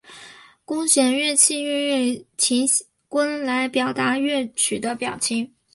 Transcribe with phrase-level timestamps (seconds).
[0.65, 2.67] 弓弦乐器运用琴
[3.07, 5.53] 弓以表达乐曲的表情。